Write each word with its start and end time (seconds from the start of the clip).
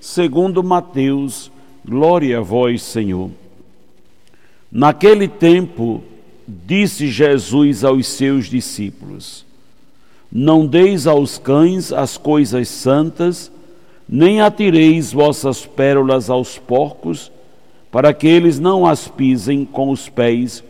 segundo 0.00 0.62
Mateus. 0.64 1.52
Glória 1.84 2.38
a 2.38 2.40
vós, 2.40 2.82
Senhor. 2.82 3.30
Naquele 4.70 5.28
tempo, 5.28 6.02
disse 6.48 7.08
Jesus 7.08 7.84
aos 7.84 8.06
seus 8.06 8.46
discípulos: 8.46 9.44
Não 10.30 10.66
deis 10.66 11.06
aos 11.06 11.38
cães 11.38 11.92
as 11.92 12.16
coisas 12.16 12.68
santas, 12.68 13.52
nem 14.08 14.40
atireis 14.40 15.12
vossas 15.12 15.66
pérolas 15.66 16.30
aos 16.30 16.58
porcos, 16.58 17.30
para 17.90 18.14
que 18.14 18.26
eles 18.26 18.58
não 18.58 18.86
as 18.86 19.06
pisem 19.08 19.64
com 19.64 19.90
os 19.90 20.08
pés 20.08 20.64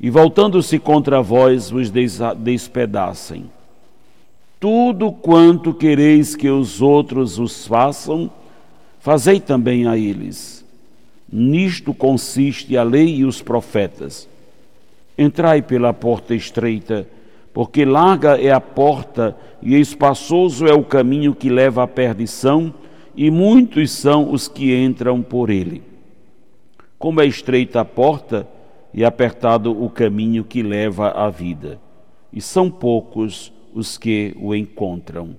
e 0.00 0.08
voltando-se 0.08 0.78
contra 0.78 1.20
vós 1.20 1.70
vos 1.70 1.92
despedacem. 2.38 3.50
Tudo 4.58 5.12
quanto 5.12 5.74
quereis 5.74 6.34
que 6.34 6.48
os 6.48 6.80
outros 6.80 7.38
os 7.38 7.66
façam, 7.66 8.30
fazei 9.00 9.40
também 9.40 9.86
a 9.86 9.98
eles. 9.98 10.64
Nisto 11.30 11.92
consiste 11.92 12.76
a 12.76 12.82
lei 12.82 13.16
e 13.16 13.24
os 13.24 13.42
profetas. 13.42 14.28
Entrai 15.18 15.60
pela 15.60 15.92
porta 15.92 16.34
estreita, 16.34 17.06
porque 17.52 17.84
larga 17.84 18.40
é 18.40 18.50
a 18.50 18.60
porta 18.60 19.36
e 19.62 19.74
espaçoso 19.78 20.66
é 20.66 20.72
o 20.72 20.84
caminho 20.84 21.34
que 21.34 21.48
leva 21.48 21.82
à 21.82 21.86
perdição, 21.86 22.72
e 23.14 23.30
muitos 23.30 23.90
são 23.90 24.32
os 24.32 24.48
que 24.48 24.74
entram 24.74 25.20
por 25.20 25.50
ele. 25.50 25.82
Como 26.98 27.20
é 27.20 27.26
estreita 27.26 27.80
a 27.80 27.84
porta, 27.84 28.46
e 28.92 29.04
apertado 29.04 29.70
o 29.70 29.88
caminho 29.88 30.42
que 30.42 30.62
leva 30.62 31.10
à 31.10 31.30
vida, 31.30 31.78
e 32.32 32.40
são 32.40 32.70
poucos 32.70 33.52
os 33.72 33.96
que 33.96 34.34
o 34.40 34.54
encontram. 34.54 35.36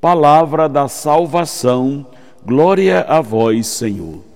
Palavra 0.00 0.68
da 0.68 0.88
salvação, 0.88 2.06
glória 2.44 3.02
a 3.02 3.20
vós, 3.20 3.66
Senhor. 3.66 4.28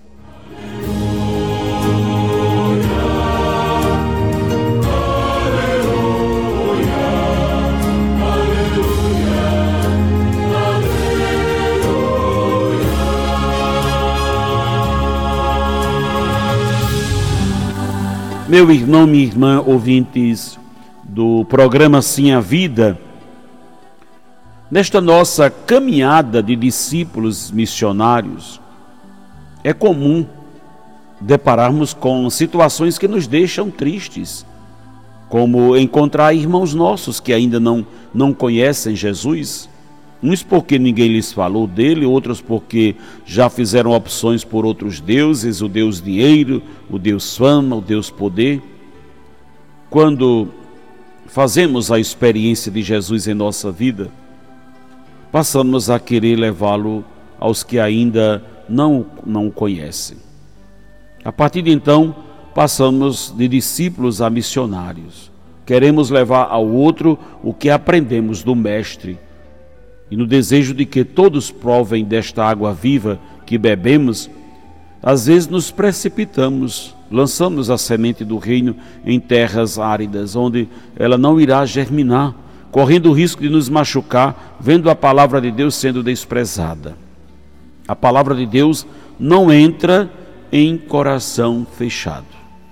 Meu 18.53 18.71
irmão, 18.71 19.07
minha 19.07 19.25
irmã, 19.25 19.63
ouvintes 19.67 20.59
do 21.03 21.43
programa 21.47 22.03
Sim 22.03 22.33
a 22.33 22.41
Vida, 22.41 22.99
nesta 24.73 25.01
nossa 25.01 25.51
caminhada 25.51 26.43
de 26.43 26.57
discípulos 26.57 27.51
missionários, 27.51 28.59
é 29.63 29.75
comum 29.75 30.27
depararmos 31.21 31.93
com 31.93 32.29
situações 32.31 32.99
que 32.99 33.07
nos 33.07 33.27
deixam 33.27 33.71
tristes, 33.71 34.47
como 35.29 35.77
encontrar 35.77 36.33
irmãos 36.33 36.73
nossos 36.73 37.21
que 37.21 37.33
ainda 37.33 37.61
não, 37.61 37.87
não 38.15 38.33
conhecem 38.33 38.97
Jesus 38.97 39.69
Uns 40.23 40.41
porque 40.41 40.79
ninguém 40.79 41.09
lhes 41.09 41.33
falou 41.33 41.67
dele, 41.67 42.07
outros 42.07 42.41
porque 42.41 42.95
já 43.27 43.51
fizeram 43.51 43.91
opções 43.91 44.45
por 44.45 44.65
outros 44.65 45.01
deuses, 45.01 45.61
o 45.61 45.69
Deus 45.69 46.01
dinheiro, 46.01 46.63
o 46.89 46.97
Deus 46.97 47.37
fama, 47.37 47.75
o 47.75 47.81
Deus 47.81 48.09
poder. 48.09 48.63
Quando 49.91 50.49
fazemos 51.27 51.91
a 51.91 51.99
experiência 51.99 52.71
de 52.71 52.83
Jesus 52.83 53.27
em 53.27 53.35
nossa 53.35 53.73
vida, 53.73 54.13
passamos 55.33 55.89
a 55.89 55.99
querer 55.99 56.37
levá-lo 56.37 57.05
aos 57.41 57.65
que 57.65 57.81
ainda 57.81 58.45
não, 58.69 59.07
não 59.27 59.49
o 59.49 59.51
conhecem. 59.51 60.19
A 61.25 61.33
partir 61.33 61.63
de 61.63 61.71
então, 61.71 62.15
passamos 62.55 63.35
de 63.37 63.49
discípulos 63.49 64.21
a 64.21 64.29
missionários. 64.29 65.33
Queremos 65.65 66.11
levar 66.11 66.49
ao 66.51 66.69
outro 66.69 67.19
o 67.43 67.55
que 67.55 67.71
aprendemos 67.71 68.43
do 68.43 68.55
Mestre 68.55 69.19
e 70.11 70.17
no 70.17 70.27
desejo 70.27 70.75
de 70.75 70.85
que 70.85 71.05
todos 71.05 71.51
provem 71.51 72.05
desta 72.05 72.45
água 72.45 72.75
viva 72.75 73.19
que 73.47 73.57
bebemos, 73.57 74.29
às 75.03 75.27
vezes 75.27 75.49
nos 75.49 75.71
precipitamos, 75.71 76.95
lançamos 77.11 77.71
a 77.71 77.79
semente 77.79 78.23
do 78.23 78.37
reino 78.37 78.77
em 79.07 79.19
terras 79.19 79.79
áridas, 79.79 80.37
onde 80.37 80.69
ela 80.97 81.17
não 81.17 81.41
irá 81.41 81.65
germinar, 81.65 82.35
correndo 82.73 83.11
o 83.11 83.13
risco 83.13 83.41
de 83.41 83.49
nos 83.49 83.69
machucar, 83.69 84.57
vendo 84.59 84.91
a 84.91 84.97
palavra 84.97 85.41
de 85.41 85.53
Deus 85.53 85.77
sendo 85.77 86.03
desprezada. 86.03 86.97
A 87.87 87.95
palavra 87.95 88.35
de 88.35 88.47
Deus 88.47 88.85
não 89.21 89.53
entra 89.53 90.11
em 90.51 90.77
coração 90.77 91.65
fechado. 91.79 92.27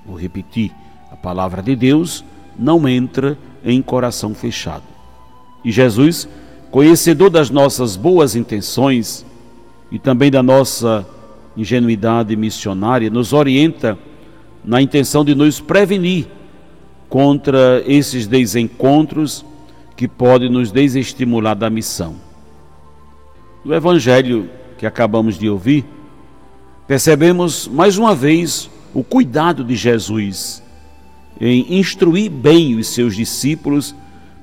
Vou 0.04 0.16
repetir: 0.16 0.72
a 1.12 1.16
palavra 1.16 1.62
de 1.62 1.76
Deus 1.76 2.24
não 2.58 2.88
entra 2.88 3.38
em 3.64 3.80
coração 3.80 4.34
fechado. 4.34 4.82
E 5.64 5.70
Jesus 5.70 6.28
conhecedor 6.70 7.30
das 7.30 7.50
nossas 7.50 7.96
boas 7.96 8.36
intenções 8.36 9.26
e 9.90 9.98
também 9.98 10.30
da 10.30 10.42
nossa 10.42 11.06
ingenuidade 11.56 12.36
missionária, 12.36 13.10
nos 13.10 13.32
orienta 13.32 13.98
na 14.64 14.80
intenção 14.80 15.24
de 15.24 15.34
nos 15.34 15.58
prevenir 15.58 16.26
contra 17.08 17.82
esses 17.86 18.28
desencontros 18.28 19.44
que 20.00 20.08
podem 20.08 20.48
nos 20.48 20.72
desestimular 20.72 21.54
da 21.54 21.68
missão. 21.68 22.16
No 23.62 23.74
Evangelho 23.74 24.48
que 24.78 24.86
acabamos 24.86 25.38
de 25.38 25.46
ouvir, 25.46 25.84
percebemos 26.88 27.68
mais 27.68 27.98
uma 27.98 28.14
vez 28.14 28.70
o 28.94 29.04
cuidado 29.04 29.62
de 29.62 29.76
Jesus 29.76 30.62
em 31.38 31.78
instruir 31.78 32.30
bem 32.30 32.76
os 32.76 32.88
seus 32.88 33.14
discípulos 33.14 33.94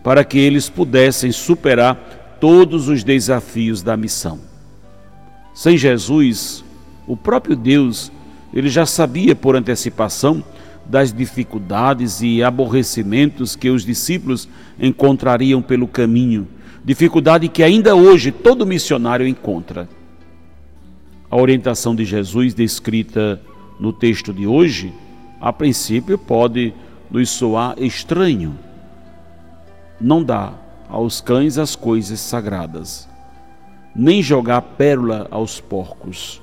para 0.04 0.24
que 0.24 0.38
eles 0.38 0.70
pudessem 0.70 1.32
superar 1.32 2.38
todos 2.40 2.88
os 2.88 3.04
desafios 3.04 3.82
da 3.82 3.98
missão. 3.98 4.40
Sem 5.56 5.76
Jesus, 5.76 6.64
o 7.08 7.18
próprio 7.18 7.56
Deus, 7.56 8.12
ele 8.54 8.70
já 8.70 8.86
sabia 8.86 9.36
por 9.36 9.56
antecipação 9.56 10.44
das 10.90 11.12
dificuldades 11.12 12.22
e 12.22 12.42
aborrecimentos 12.42 13.56
que 13.56 13.70
os 13.70 13.86
discípulos 13.86 14.48
encontrariam 14.80 15.62
pelo 15.62 15.88
caminho, 15.88 16.48
dificuldade 16.84 17.48
que 17.50 17.64
ainda 17.64 17.96
hoje 17.96 18.32
todo 18.32 18.66
missionário 18.66 19.28
encontra. 19.28 19.90
A 21.30 21.36
orientação 21.36 21.94
de 21.96 22.06
Jesus 22.06 22.54
descrita 22.54 23.42
no 23.80 23.92
texto 23.92 24.34
de 24.34 24.48
hoje, 24.48 24.94
a 25.42 25.52
princípio 25.52 26.18
pode 26.18 26.74
nos 27.12 27.30
soar 27.30 27.76
estranho 27.78 28.58
não 30.00 30.24
dá 30.24 30.54
aos 30.88 31.22
cães 31.22 31.58
as 31.58 31.76
coisas 31.76 32.20
sagradas, 32.20 33.10
nem 33.96 34.22
jogar 34.22 34.62
pérola 34.62 35.28
aos 35.32 35.60
porcos. 35.60 36.42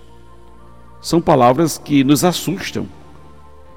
São 1.00 1.20
palavras 1.20 1.78
que 1.78 2.02
nos 2.02 2.24
assustam, 2.24 2.86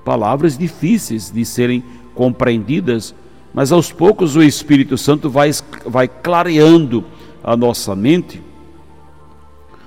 palavras 0.08 0.58
difíceis 0.58 1.30
de 1.30 1.44
serem 1.44 1.84
compreendidas, 2.16 3.14
mas 3.54 3.74
aos 3.74 3.92
poucos 3.92 4.38
o 4.38 4.42
Espírito 4.42 4.98
Santo 4.98 5.30
vai, 5.30 5.52
vai 5.86 6.08
clareando 6.08 7.04
a 7.44 7.58
nossa 7.58 7.94
mente, 7.94 8.42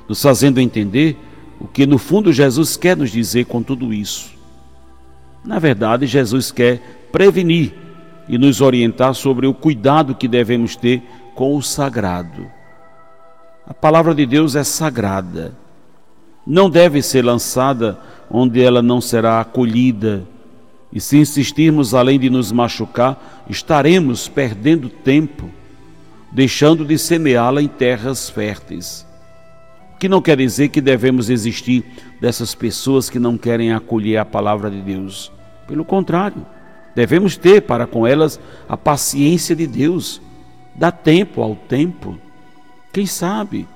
nos 0.06 0.20
fazendo 0.20 0.60
entender 0.60 1.16
o 1.58 1.66
que 1.66 1.86
no 1.86 1.96
fundo 1.96 2.34
Jesus 2.34 2.76
quer 2.76 2.98
nos 2.98 3.10
dizer 3.10 3.46
com 3.46 3.62
tudo 3.62 3.94
isso. 3.94 4.32
Na 5.42 5.58
verdade, 5.58 6.06
Jesus 6.06 6.52
quer 6.52 7.06
prevenir 7.10 7.72
e 8.28 8.36
nos 8.36 8.60
orientar 8.60 9.14
sobre 9.14 9.46
o 9.46 9.54
cuidado 9.54 10.14
que 10.14 10.28
devemos 10.28 10.76
ter 10.76 11.02
com 11.34 11.56
o 11.56 11.62
sagrado. 11.62 12.46
A 13.66 13.72
palavra 13.72 14.14
de 14.14 14.26
Deus 14.26 14.54
é 14.54 14.64
sagrada. 14.64 15.54
Não 16.46 16.68
deve 16.68 17.00
ser 17.00 17.24
lançada 17.24 17.98
onde 18.30 18.62
ela 18.62 18.80
não 18.80 19.00
será 19.00 19.40
acolhida. 19.40 20.22
E 20.92 21.00
se 21.00 21.18
insistirmos 21.18 21.94
além 21.94 22.18
de 22.18 22.30
nos 22.30 22.52
machucar, 22.52 23.44
estaremos 23.48 24.28
perdendo 24.28 24.88
tempo, 24.88 25.50
deixando 26.30 26.84
de 26.84 26.96
semeá-la 26.96 27.60
em 27.60 27.68
terras 27.68 28.30
férteis. 28.30 29.06
que 29.98 30.08
não 30.08 30.22
quer 30.22 30.38
dizer 30.38 30.70
que 30.70 30.80
devemos 30.80 31.28
existir 31.28 31.84
dessas 32.18 32.54
pessoas 32.54 33.10
que 33.10 33.18
não 33.18 33.36
querem 33.36 33.70
acolher 33.70 34.16
a 34.16 34.24
palavra 34.24 34.70
de 34.70 34.80
Deus. 34.80 35.30
Pelo 35.68 35.84
contrário, 35.84 36.46
devemos 36.96 37.36
ter 37.36 37.60
para 37.60 37.86
com 37.86 38.06
elas 38.06 38.40
a 38.66 38.78
paciência 38.78 39.54
de 39.54 39.66
Deus. 39.66 40.22
Dá 40.74 40.90
tempo 40.90 41.42
ao 41.42 41.54
tempo. 41.54 42.18
Quem 42.90 43.04
sabe 43.04 43.68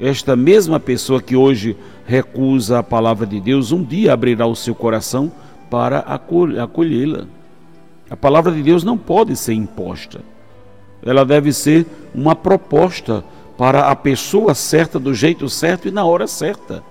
esta 0.00 0.34
mesma 0.34 0.80
pessoa 0.80 1.20
que 1.20 1.36
hoje 1.36 1.76
recusa 2.10 2.80
a 2.80 2.82
palavra 2.82 3.24
de 3.24 3.40
Deus, 3.40 3.70
um 3.70 3.84
dia 3.84 4.12
abrirá 4.12 4.44
o 4.44 4.56
seu 4.56 4.74
coração 4.74 5.30
para 5.70 6.00
acolhê-la. 6.00 7.26
A 8.10 8.16
palavra 8.16 8.50
de 8.50 8.60
Deus 8.64 8.82
não 8.82 8.98
pode 8.98 9.36
ser 9.36 9.54
imposta. 9.54 10.20
Ela 11.06 11.24
deve 11.24 11.52
ser 11.52 11.86
uma 12.12 12.34
proposta 12.34 13.24
para 13.56 13.88
a 13.88 13.94
pessoa 13.94 14.54
certa, 14.54 14.98
do 14.98 15.14
jeito 15.14 15.48
certo 15.48 15.86
e 15.86 15.92
na 15.92 16.04
hora 16.04 16.26
certa. 16.26 16.82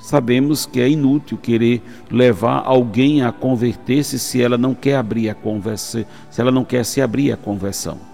Sabemos 0.00 0.66
que 0.66 0.80
é 0.80 0.88
inútil 0.88 1.38
querer 1.38 1.80
levar 2.10 2.62
alguém 2.64 3.22
a 3.22 3.30
converter-se 3.30 4.18
se 4.18 4.42
ela 4.42 4.58
não 4.58 4.74
quer 4.74 4.96
abrir 4.96 5.28
a 5.30 5.34
conversa, 5.34 6.04
se 6.28 6.40
ela 6.40 6.50
não 6.50 6.64
quer 6.64 6.84
se 6.84 7.00
abrir 7.00 7.30
à 7.30 7.36
conversão. 7.36 8.07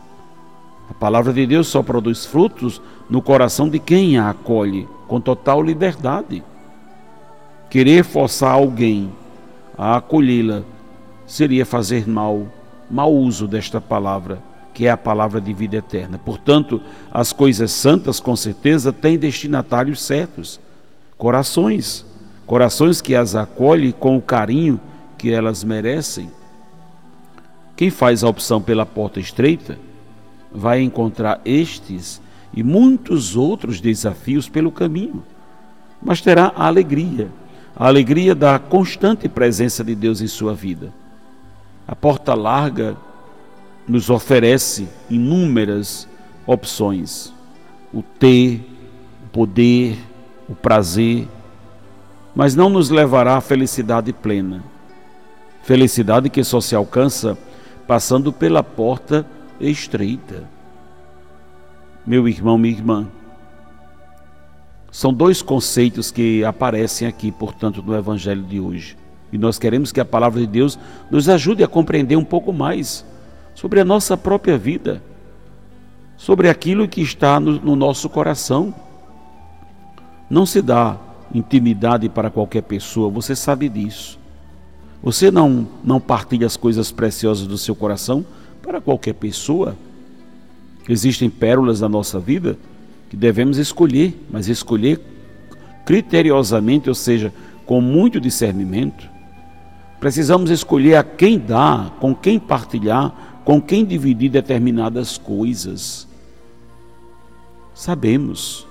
A 0.88 0.94
palavra 0.94 1.32
de 1.32 1.46
Deus 1.46 1.68
só 1.68 1.82
produz 1.82 2.24
frutos 2.24 2.80
no 3.08 3.22
coração 3.22 3.68
de 3.68 3.78
quem 3.78 4.18
a 4.18 4.30
acolhe 4.30 4.88
com 5.08 5.20
total 5.20 5.62
liberdade. 5.62 6.42
Querer 7.70 8.04
forçar 8.04 8.52
alguém 8.52 9.10
a 9.76 9.96
acolhê-la 9.96 10.62
seria 11.26 11.64
fazer 11.64 12.08
mal, 12.08 12.46
mau 12.90 13.12
uso 13.12 13.48
desta 13.48 13.80
palavra 13.80 14.42
que 14.74 14.86
é 14.86 14.90
a 14.90 14.96
palavra 14.96 15.40
de 15.40 15.52
vida 15.52 15.76
eterna. 15.76 16.18
Portanto, 16.18 16.82
as 17.12 17.32
coisas 17.32 17.70
santas, 17.70 18.18
com 18.18 18.34
certeza, 18.34 18.92
têm 18.92 19.16
destinatários 19.16 20.02
certos, 20.02 20.58
corações, 21.16 22.04
corações 22.44 23.00
que 23.00 23.14
as 23.14 23.36
acolhem 23.36 23.92
com 23.92 24.16
o 24.16 24.20
carinho 24.20 24.80
que 25.16 25.30
elas 25.32 25.62
merecem. 25.62 26.28
Quem 27.76 27.88
faz 27.88 28.24
a 28.24 28.28
opção 28.28 28.60
pela 28.60 28.84
porta 28.84 29.20
estreita 29.20 29.78
vai 30.54 30.80
encontrar 30.80 31.40
estes 31.44 32.22
e 32.54 32.62
muitos 32.62 33.36
outros 33.36 33.80
desafios 33.80 34.48
pelo 34.48 34.70
caminho, 34.70 35.24
mas 36.00 36.20
terá 36.20 36.52
a 36.54 36.66
alegria, 36.66 37.28
a 37.74 37.88
alegria 37.88 38.34
da 38.34 38.58
constante 38.58 39.28
presença 39.28 39.82
de 39.82 39.94
Deus 39.96 40.20
em 40.20 40.28
sua 40.28 40.54
vida. 40.54 40.92
A 41.86 41.96
porta 41.96 42.34
larga 42.34 42.96
nos 43.86 44.08
oferece 44.08 44.88
inúmeras 45.10 46.08
opções: 46.46 47.32
o 47.92 48.02
ter, 48.02 48.64
o 49.24 49.28
poder, 49.30 49.98
o 50.48 50.54
prazer, 50.54 51.26
mas 52.34 52.54
não 52.54 52.70
nos 52.70 52.90
levará 52.90 53.36
à 53.36 53.40
felicidade 53.40 54.12
plena. 54.12 54.62
Felicidade 55.64 56.28
que 56.28 56.44
só 56.44 56.60
se 56.60 56.74
alcança 56.74 57.36
passando 57.86 58.32
pela 58.32 58.62
porta 58.62 59.26
estreita. 59.68 60.44
Meu 62.06 62.28
irmão, 62.28 62.58
minha 62.58 62.74
irmã, 62.74 63.08
são 64.90 65.12
dois 65.12 65.42
conceitos 65.42 66.10
que 66.10 66.44
aparecem 66.44 67.08
aqui, 67.08 67.32
portanto, 67.32 67.82
no 67.82 67.96
Evangelho 67.96 68.42
de 68.42 68.60
hoje. 68.60 68.96
E 69.32 69.38
nós 69.38 69.58
queremos 69.58 69.90
que 69.90 70.00
a 70.00 70.04
palavra 70.04 70.40
de 70.40 70.46
Deus 70.46 70.78
nos 71.10 71.28
ajude 71.28 71.64
a 71.64 71.68
compreender 71.68 72.16
um 72.16 72.24
pouco 72.24 72.52
mais 72.52 73.04
sobre 73.54 73.80
a 73.80 73.84
nossa 73.84 74.16
própria 74.16 74.56
vida, 74.56 75.02
sobre 76.16 76.48
aquilo 76.48 76.86
que 76.86 77.00
está 77.00 77.40
no, 77.40 77.60
no 77.60 77.74
nosso 77.74 78.08
coração. 78.08 78.72
Não 80.30 80.46
se 80.46 80.62
dá 80.62 80.96
intimidade 81.34 82.08
para 82.08 82.30
qualquer 82.30 82.62
pessoa, 82.62 83.10
você 83.10 83.34
sabe 83.34 83.68
disso. 83.68 84.18
Você 85.02 85.30
não, 85.30 85.66
não 85.82 86.00
partilha 86.00 86.46
as 86.46 86.56
coisas 86.56 86.92
preciosas 86.92 87.46
do 87.46 87.58
seu 87.58 87.74
coração 87.74 88.24
para 88.64 88.80
qualquer 88.80 89.14
pessoa. 89.14 89.76
Existem 90.88 91.28
pérolas 91.28 91.80
na 91.80 91.88
nossa 91.88 92.18
vida 92.18 92.58
que 93.10 93.16
devemos 93.16 93.58
escolher, 93.58 94.18
mas 94.30 94.48
escolher 94.48 95.00
criteriosamente, 95.84 96.88
ou 96.88 96.94
seja, 96.94 97.32
com 97.66 97.80
muito 97.80 98.20
discernimento. 98.20 99.08
Precisamos 100.00 100.50
escolher 100.50 100.96
a 100.96 101.04
quem 101.04 101.38
dar, 101.38 101.90
com 102.00 102.14
quem 102.14 102.38
partilhar, 102.38 103.42
com 103.44 103.60
quem 103.60 103.84
dividir 103.84 104.30
determinadas 104.30 105.18
coisas. 105.18 106.08
Sabemos, 107.74 108.66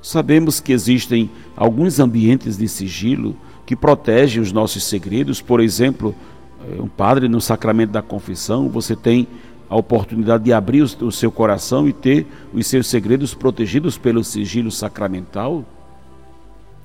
sabemos 0.00 0.60
que 0.60 0.72
existem 0.72 1.30
alguns 1.56 1.98
ambientes 1.98 2.56
de 2.56 2.68
sigilo 2.68 3.36
que 3.66 3.74
protegem 3.74 4.42
os 4.42 4.52
nossos 4.52 4.84
segredos, 4.84 5.40
por 5.40 5.60
exemplo, 5.60 6.14
um 6.78 6.88
padre 6.88 7.28
no 7.28 7.40
sacramento 7.40 7.90
da 7.90 8.02
confissão, 8.02 8.68
você 8.68 8.94
tem 8.94 9.26
a 9.68 9.76
oportunidade 9.76 10.44
de 10.44 10.52
abrir 10.52 10.82
o 10.82 11.10
seu 11.10 11.32
coração 11.32 11.88
e 11.88 11.92
ter 11.92 12.26
os 12.52 12.66
seus 12.66 12.86
segredos 12.86 13.34
protegidos 13.34 13.96
pelo 13.96 14.22
sigilo 14.22 14.70
sacramental. 14.70 15.64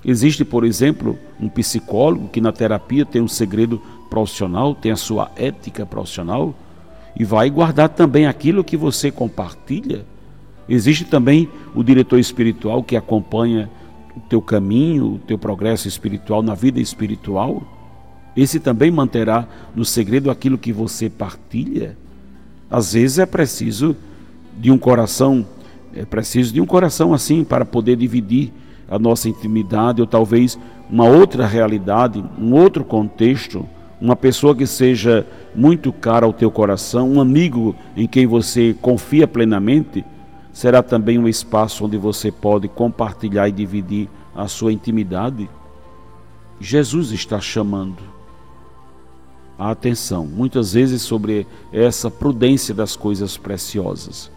Existe, 0.04 0.46
por 0.46 0.64
exemplo, 0.64 1.18
um 1.40 1.50
psicólogo 1.50 2.30
que 2.30 2.40
na 2.40 2.52
terapia 2.52 3.06
tem 3.06 3.22
um 3.22 3.28
segredo 3.28 3.82
profissional, 4.10 4.74
tem 4.74 4.92
a 4.92 4.96
sua 4.96 5.30
ética 5.36 5.86
profissional 5.86 6.56
e 7.18 7.26
vai 7.26 7.50
guardar 7.50 7.90
também 7.90 8.26
aquilo 8.26 8.64
que 8.64 8.78
você 8.78 9.12
compartilha. 9.12 10.06
Existe 10.68 11.04
também 11.04 11.50
o 11.76 11.84
diretor 11.84 12.18
espiritual 12.18 12.82
que 12.82 12.96
acompanha 12.96 13.70
o 14.16 14.20
teu 14.22 14.42
caminho, 14.42 15.16
o 15.16 15.20
teu 15.20 15.38
progresso 15.38 15.88
espiritual 15.88 16.42
na 16.42 16.56
vida 16.56 16.80
espiritual. 16.80 17.62
Esse 18.36 18.60
também 18.60 18.92
manterá 18.92 19.48
no 19.76 19.84
segredo 19.84 20.30
aquilo 20.30 20.58
que 20.58 20.72
você 20.72 21.10
partilha. 21.10 21.98
Às 22.70 22.94
vezes 22.94 23.20
é 23.20 23.26
preciso 23.26 23.96
de 24.58 24.72
um 24.72 24.78
coração, 24.78 25.46
é 25.94 26.06
preciso 26.06 26.54
de 26.54 26.62
um 26.62 26.66
coração 26.66 27.14
assim 27.14 27.44
para 27.44 27.66
poder 27.66 27.96
dividir 27.96 28.52
a 28.90 28.98
nossa 28.98 29.30
intimidade 29.30 30.02
ou 30.02 30.08
talvez 30.08 30.58
uma 30.90 31.06
outra 31.06 31.46
realidade, 31.46 32.24
um 32.40 32.54
outro 32.54 32.84
contexto 32.84 33.66
uma 34.02 34.16
pessoa 34.16 34.56
que 34.56 34.66
seja 34.66 35.28
muito 35.54 35.92
cara 35.92 36.26
ao 36.26 36.32
teu 36.32 36.50
coração, 36.50 37.12
um 37.12 37.20
amigo 37.20 37.76
em 37.96 38.08
quem 38.08 38.26
você 38.26 38.76
confia 38.82 39.28
plenamente, 39.28 40.06
será 40.54 40.82
também 40.82 41.18
um 41.18 41.28
espaço 41.28 41.86
onde 41.86 41.98
você 41.98 42.32
pode 42.32 42.68
compartilhar 42.68 43.50
e 43.50 43.52
dividir 43.52 44.10
a 44.36 44.48
sua 44.48 44.72
intimidade. 44.72 45.50
Jesus 46.60 47.12
está 47.12 47.40
chamando 47.42 47.98
a 49.60 49.72
atenção, 49.72 50.26
muitas 50.26 50.74
vezes, 50.74 51.02
sobre 51.02 51.46
essa 51.72 52.10
prudência 52.10 52.74
das 52.74 52.96
coisas 52.96 53.38
preciosas. 53.38 54.32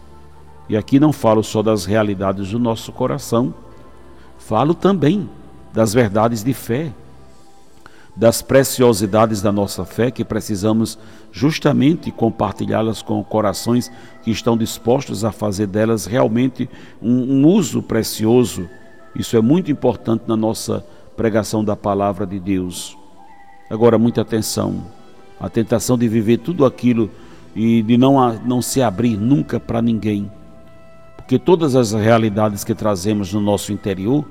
E 0.67 0.77
aqui 0.77 0.99
não 0.99 1.13
falo 1.13 1.41
só 1.41 1.63
das 1.63 1.85
realidades 1.85 2.49
do 2.49 2.59
nosso 2.59 2.91
coração, 2.91 3.53
falo 4.37 4.73
também 4.73 5.29
das 5.73 5.93
verdades 5.93 6.43
de 6.43 6.53
fé 6.53 6.93
das 8.15 8.41
preciosidades 8.41 9.41
da 9.41 9.51
nossa 9.51 9.83
fé, 9.85 10.11
que 10.11 10.23
precisamos 10.23 10.99
justamente 11.31 12.11
compartilhá-las 12.11 13.01
com 13.01 13.23
corações 13.23 13.91
que 14.21 14.29
estão 14.29 14.55
dispostos 14.55 15.25
a 15.25 15.31
fazer 15.31 15.67
delas 15.67 16.05
realmente 16.05 16.69
um, 17.01 17.39
um, 17.39 17.47
uso 17.47 17.81
precioso. 17.81 18.69
Isso 19.15 19.35
é 19.35 19.41
muito 19.41 19.71
importante 19.71 20.25
na 20.27 20.37
nossa 20.37 20.85
pregação 21.17 21.63
da 21.63 21.75
palavra 21.75 22.25
de 22.25 22.39
Deus. 22.39 22.97
Agora, 23.69 23.97
muita 23.97 24.21
atenção. 24.21 24.83
A 25.43 25.49
tentação 25.49 25.97
de 25.97 26.07
viver 26.07 26.37
tudo 26.37 26.65
aquilo 26.65 27.11
e 27.53 27.83
de 27.83 27.97
não, 27.97 28.33
não 28.45 28.61
se 28.61 28.81
abrir 28.81 29.17
nunca 29.17 29.59
para 29.59 29.81
ninguém. 29.81 30.31
Porque 31.17 31.37
todas 31.37 31.75
as 31.75 31.91
realidades 31.91 32.63
que 32.63 32.73
trazemos 32.73 33.33
no 33.33 33.41
nosso 33.41 33.73
interior 33.73 34.25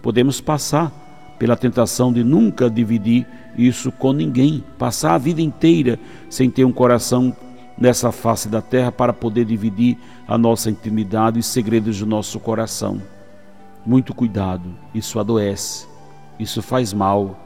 podemos 0.00 0.40
passar 0.40 0.90
pela 1.38 1.54
tentação 1.54 2.10
de 2.10 2.24
nunca 2.24 2.70
dividir 2.70 3.26
isso 3.58 3.92
com 3.92 4.14
ninguém, 4.14 4.64
passar 4.78 5.14
a 5.14 5.18
vida 5.18 5.42
inteira 5.42 6.00
sem 6.30 6.48
ter 6.48 6.64
um 6.64 6.72
coração 6.72 7.36
nessa 7.76 8.10
face 8.10 8.48
da 8.48 8.62
terra 8.62 8.90
para 8.90 9.12
poder 9.12 9.44
dividir 9.44 9.98
a 10.26 10.38
nossa 10.38 10.70
intimidade 10.70 11.36
e 11.36 11.40
os 11.40 11.46
segredos 11.46 11.98
do 11.98 12.06
nosso 12.06 12.40
coração. 12.40 13.02
Muito 13.84 14.14
cuidado, 14.14 14.70
isso 14.94 15.20
adoece, 15.20 15.86
isso 16.40 16.62
faz 16.62 16.94
mal, 16.94 17.43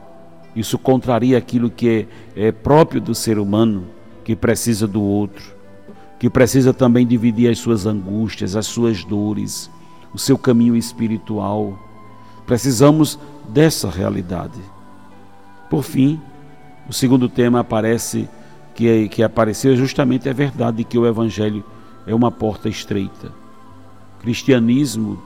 isso 0.55 0.77
contraria 0.77 1.37
aquilo 1.37 1.69
que 1.69 2.07
é, 2.35 2.47
é 2.47 2.51
próprio 2.51 2.99
do 2.99 3.13
ser 3.13 3.37
humano, 3.37 3.85
que 4.23 4.35
precisa 4.35 4.87
do 4.87 5.01
outro, 5.01 5.53
que 6.19 6.29
precisa 6.29 6.73
também 6.73 7.05
dividir 7.05 7.49
as 7.49 7.59
suas 7.59 7.85
angústias, 7.85 8.55
as 8.55 8.65
suas 8.65 9.03
dores, 9.03 9.69
o 10.13 10.17
seu 10.17 10.37
caminho 10.37 10.75
espiritual. 10.75 11.77
Precisamos 12.45 13.19
dessa 13.47 13.89
realidade. 13.89 14.59
Por 15.69 15.83
fim, 15.83 16.19
o 16.89 16.93
segundo 16.93 17.29
tema 17.29 17.59
aparece 17.59 18.27
que, 18.73 19.07
que 19.09 19.21
apareceu 19.21 19.75
justamente 19.75 20.27
a 20.27 20.33
verdade 20.33 20.77
de 20.77 20.83
que 20.83 20.97
o 20.97 21.05
Evangelho 21.05 21.63
é 22.07 22.13
uma 22.13 22.31
porta 22.31 22.67
estreita. 22.67 23.31
Cristianismo 24.19 25.21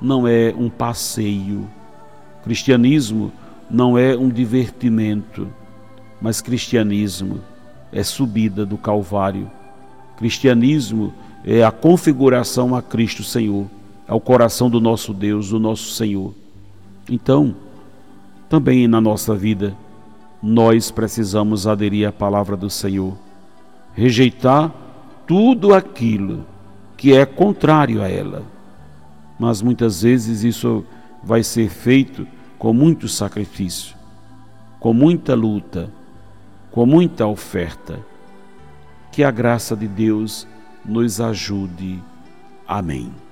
não 0.00 0.26
é 0.26 0.52
um 0.56 0.68
passeio. 0.68 1.68
Cristianismo 2.42 3.32
não 3.70 3.96
é 3.98 4.16
um 4.16 4.28
divertimento, 4.28 5.48
mas 6.20 6.40
cristianismo 6.40 7.40
é 7.92 8.02
subida 8.02 8.64
do 8.64 8.76
Calvário. 8.76 9.50
Cristianismo 10.16 11.12
é 11.44 11.62
a 11.62 11.70
configuração 11.70 12.74
a 12.74 12.82
Cristo 12.82 13.22
Senhor, 13.22 13.66
ao 14.06 14.20
coração 14.20 14.70
do 14.70 14.80
nosso 14.80 15.12
Deus, 15.12 15.50
do 15.50 15.58
nosso 15.58 15.90
Senhor. 15.92 16.34
Então, 17.08 17.54
também 18.48 18.86
na 18.86 19.00
nossa 19.00 19.34
vida, 19.34 19.76
nós 20.42 20.90
precisamos 20.90 21.66
aderir 21.66 22.08
à 22.08 22.12
palavra 22.12 22.56
do 22.56 22.68
Senhor, 22.68 23.16
rejeitar 23.94 24.72
tudo 25.26 25.74
aquilo 25.74 26.44
que 26.96 27.14
é 27.14 27.24
contrário 27.24 28.02
a 28.02 28.08
ela. 28.08 28.42
Mas 29.38 29.62
muitas 29.62 30.02
vezes 30.02 30.44
isso 30.44 30.84
vai 31.22 31.42
ser 31.42 31.68
feito 31.68 32.26
com 32.58 32.72
muito 32.72 33.08
sacrifício, 33.08 33.96
com 34.80 34.92
muita 34.92 35.34
luta, 35.34 35.90
com 36.70 36.86
muita 36.86 37.26
oferta. 37.26 38.04
Que 39.12 39.22
a 39.22 39.30
graça 39.30 39.76
de 39.76 39.86
Deus 39.86 40.46
nos 40.84 41.20
ajude. 41.20 42.02
Amém. 42.66 43.23